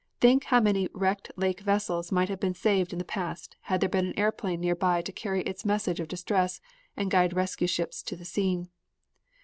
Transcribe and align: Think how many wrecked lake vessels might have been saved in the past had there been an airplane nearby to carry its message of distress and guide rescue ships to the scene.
Think 0.19 0.45
how 0.45 0.59
many 0.59 0.89
wrecked 0.95 1.29
lake 1.35 1.59
vessels 1.59 2.11
might 2.11 2.27
have 2.29 2.39
been 2.39 2.55
saved 2.55 2.91
in 2.91 2.97
the 2.97 3.05
past 3.05 3.55
had 3.61 3.81
there 3.81 3.87
been 3.89 4.07
an 4.07 4.17
airplane 4.17 4.59
nearby 4.59 5.03
to 5.03 5.11
carry 5.11 5.43
its 5.43 5.63
message 5.63 5.99
of 5.99 6.07
distress 6.07 6.59
and 6.97 7.11
guide 7.11 7.33
rescue 7.33 7.67
ships 7.67 8.01
to 8.01 8.15
the 8.15 8.25
scene. 8.25 8.69